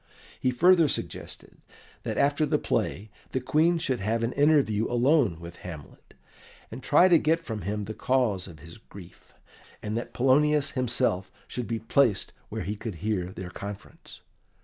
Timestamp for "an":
4.23-4.33